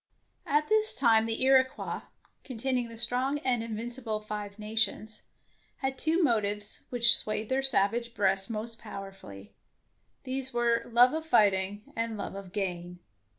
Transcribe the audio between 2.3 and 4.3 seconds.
containing the strong and invincible